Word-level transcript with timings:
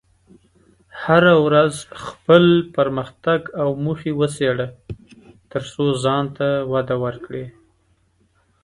هره 1.03 1.33
ورځ 1.45 1.73
خپل 2.05 2.43
پرمختګ 2.75 3.39
او 3.61 3.69
موخې 3.83 4.11
وڅېړه، 4.19 4.67
ترڅو 5.51 5.85
ځان 6.03 6.25
ته 6.37 6.47
وده 6.73 6.95
ورکړې. 7.03 7.45